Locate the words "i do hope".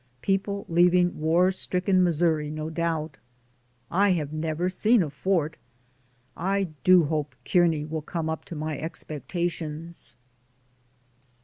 6.35-7.35